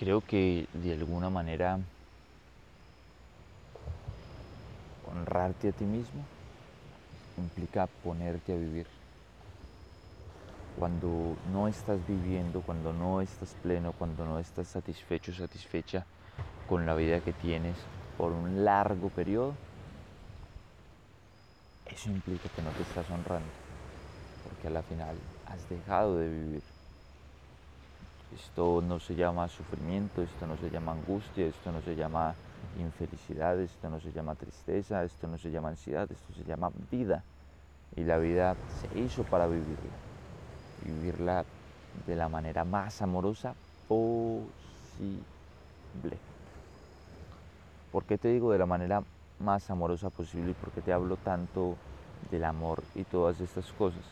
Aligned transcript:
Creo 0.00 0.22
que 0.22 0.66
de 0.72 0.94
alguna 0.94 1.28
manera 1.28 1.78
honrarte 5.02 5.68
a 5.68 5.72
ti 5.72 5.84
mismo 5.84 6.26
implica 7.36 7.86
ponerte 7.86 8.54
a 8.54 8.56
vivir. 8.56 8.86
Cuando 10.74 11.36
no 11.44 11.68
estás 11.68 12.06
viviendo, 12.06 12.62
cuando 12.62 12.94
no 12.94 13.20
estás 13.20 13.54
pleno, 13.56 13.92
cuando 13.92 14.24
no 14.24 14.38
estás 14.38 14.68
satisfecho, 14.68 15.34
satisfecha 15.34 16.06
con 16.64 16.86
la 16.86 16.94
vida 16.94 17.20
que 17.20 17.34
tienes 17.34 17.76
por 18.16 18.32
un 18.32 18.64
largo 18.64 19.10
periodo, 19.10 19.58
eso 21.84 22.08
implica 22.08 22.48
que 22.48 22.62
no 22.62 22.72
te 22.72 22.84
estás 22.84 23.10
honrando, 23.10 23.52
porque 24.42 24.68
a 24.68 24.70
la 24.70 24.82
final 24.82 25.20
has 25.44 25.68
dejado 25.68 26.16
de 26.16 26.30
vivir. 26.30 26.69
Esto 28.30 28.80
no 28.80 29.00
se 29.00 29.16
llama 29.16 29.48
sufrimiento, 29.48 30.22
esto 30.22 30.46
no 30.46 30.56
se 30.56 30.70
llama 30.70 30.92
angustia, 30.92 31.46
esto 31.46 31.72
no 31.72 31.82
se 31.82 31.96
llama 31.96 32.36
infelicidad, 32.76 33.60
esto 33.60 33.90
no 33.90 33.98
se 33.98 34.12
llama 34.12 34.36
tristeza, 34.36 35.02
esto 35.02 35.26
no 35.26 35.36
se 35.36 35.50
llama 35.50 35.70
ansiedad, 35.70 36.08
esto 36.12 36.32
se 36.32 36.44
llama 36.44 36.70
vida. 36.92 37.24
Y 37.96 38.04
la 38.04 38.18
vida 38.18 38.56
se 38.68 38.86
hizo 38.96 39.24
para 39.24 39.48
vivirla. 39.48 39.98
Vivirla 40.84 41.44
de 42.06 42.14
la 42.14 42.28
manera 42.28 42.64
más 42.64 43.02
amorosa 43.02 43.56
posible. 43.88 44.94
¿Por 47.90 48.04
qué 48.04 48.16
te 48.16 48.28
digo 48.28 48.52
de 48.52 48.58
la 48.58 48.66
manera 48.66 49.02
más 49.40 49.68
amorosa 49.70 50.08
posible 50.10 50.52
y 50.52 50.54
por 50.54 50.70
qué 50.72 50.82
te 50.82 50.92
hablo 50.92 51.16
tanto 51.16 51.76
del 52.30 52.44
amor 52.44 52.84
y 52.94 53.02
todas 53.06 53.40
estas 53.40 53.72
cosas? 53.72 54.04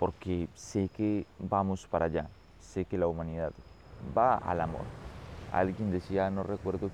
Porque 0.00 0.48
sé 0.56 0.88
que 0.88 1.28
vamos 1.38 1.86
para 1.86 2.06
allá 2.06 2.39
sé 2.72 2.84
que 2.84 2.98
la 2.98 3.08
humanidad 3.08 3.52
va 4.16 4.36
al 4.36 4.60
amor. 4.60 4.84
Alguien 5.52 5.90
decía, 5.90 6.30
no 6.30 6.42
recuerdo 6.42 6.90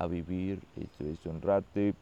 a 0.00 0.06
vivir, 0.06 0.58
esto 0.76 1.04
es 1.04 1.26
honrarte 1.26 1.92